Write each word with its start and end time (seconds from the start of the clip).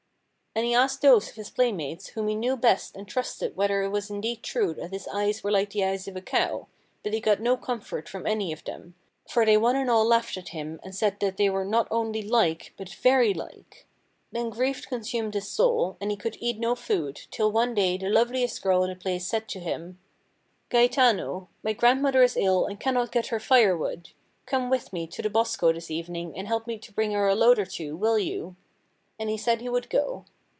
And 0.53 0.65
he 0.65 0.73
asked 0.75 1.01
those 1.01 1.29
of 1.29 1.35
his 1.35 1.49
playmates 1.49 2.07
whom 2.07 2.27
he 2.27 2.55
best 2.57 2.93
knew 2.95 2.99
and 2.99 3.07
trusted 3.07 3.55
whether 3.55 3.83
it 3.83 3.87
was 3.87 4.09
indeed 4.09 4.43
true 4.43 4.73
that 4.73 4.91
his 4.91 5.07
eyes 5.07 5.45
were 5.45 5.51
like 5.51 5.69
the 5.69 5.85
eyes 5.85 6.09
of 6.09 6.17
a 6.17 6.21
cow, 6.21 6.67
but 7.03 7.13
he 7.13 7.21
got 7.21 7.39
no 7.39 7.55
comfort 7.55 8.09
from 8.09 8.27
any 8.27 8.51
of 8.51 8.61
them, 8.65 8.93
for 9.29 9.45
they 9.45 9.55
one 9.55 9.77
and 9.77 9.89
all 9.89 10.03
laughed 10.03 10.35
at 10.35 10.49
him 10.49 10.81
and 10.83 10.93
said 10.93 11.21
that 11.21 11.37
they 11.37 11.49
were 11.49 11.63
not 11.63 11.87
only 11.89 12.21
like, 12.21 12.73
but 12.75 12.89
very 12.95 13.33
like. 13.33 13.87
Then 14.33 14.49
grief 14.49 14.85
consumed 14.89 15.35
his 15.35 15.47
soul, 15.47 15.95
and 16.01 16.11
he 16.11 16.17
could 16.17 16.35
eat 16.41 16.59
no 16.59 16.75
food, 16.75 17.21
till 17.31 17.49
one 17.49 17.73
day 17.73 17.95
the 17.95 18.09
loveliest 18.09 18.61
girl 18.61 18.83
in 18.83 18.89
the 18.89 18.95
place 18.97 19.25
said 19.25 19.47
to 19.49 19.59
him: 19.61 19.99
"Gaetano, 20.69 21.47
my 21.63 21.71
grandmother 21.71 22.23
is 22.23 22.35
ill 22.35 22.65
and 22.65 22.77
cannot 22.77 23.13
get 23.13 23.27
her 23.27 23.39
firewood; 23.39 24.09
come 24.45 24.69
with 24.69 24.91
me 24.91 25.07
to 25.07 25.21
the 25.21 25.29
bosco 25.29 25.71
this 25.71 25.89
evening 25.89 26.37
and 26.37 26.49
help 26.49 26.67
me 26.67 26.77
to 26.77 26.91
bring 26.91 27.13
her 27.13 27.29
a 27.29 27.35
load 27.35 27.57
or 27.57 27.65
two, 27.65 27.95
will 27.95 28.19
you?" 28.19 28.57
And 29.17 29.29
he 29.29 29.37
said 29.37 29.61
he 29.61 29.69
would 29.69 29.89
go. 29.89 30.25